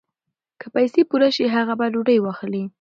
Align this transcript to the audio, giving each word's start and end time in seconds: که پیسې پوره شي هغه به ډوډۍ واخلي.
که 0.59 0.67
پیسې 0.75 1.01
پوره 1.09 1.29
شي 1.35 1.45
هغه 1.55 1.73
به 1.79 1.85
ډوډۍ 1.93 2.17
واخلي. 2.21 2.63